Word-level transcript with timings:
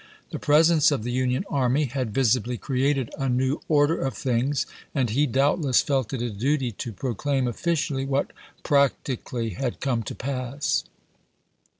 The 0.31 0.39
presence 0.39 0.89
of 0.89 1.03
the 1.03 1.11
Union 1.11 1.45
army 1.47 1.85
had 1.85 2.11
visibly 2.11 2.57
created 2.57 3.11
a 3.19 3.29
new 3.29 3.61
order 3.67 4.01
of 4.01 4.15
things, 4.17 4.65
and 4.95 5.11
he 5.11 5.27
doubtless 5.27 5.81
felt 5.81 6.11
it 6.11 6.23
a 6.23 6.31
duty 6.31 6.71
to 6.71 6.91
proclaim 6.91 7.47
officially 7.47 8.05
what 8.07 8.31
practically 8.63 9.51
had 9.51 9.79
come 9.79 10.01
to 10.01 10.15
pass. 10.15 10.85